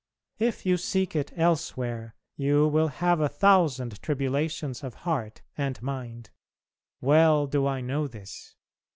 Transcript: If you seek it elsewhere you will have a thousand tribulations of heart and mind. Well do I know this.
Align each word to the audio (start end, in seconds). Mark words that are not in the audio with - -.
If 0.39 0.65
you 0.65 0.77
seek 0.77 1.15
it 1.15 1.31
elsewhere 1.35 2.15
you 2.35 2.67
will 2.67 2.87
have 2.87 3.19
a 3.19 3.29
thousand 3.29 4.01
tribulations 4.01 4.83
of 4.83 4.95
heart 5.05 5.43
and 5.55 5.79
mind. 5.79 6.31
Well 7.01 7.45
do 7.45 7.67
I 7.67 7.81
know 7.81 8.07
this. 8.07 8.55